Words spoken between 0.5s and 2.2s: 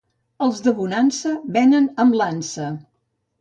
de Bonansa, venen amb